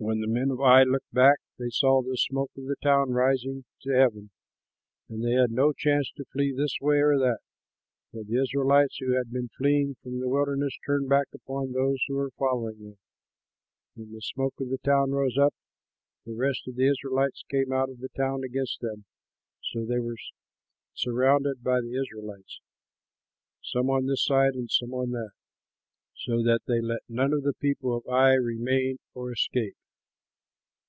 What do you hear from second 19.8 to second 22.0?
they were surrounded by the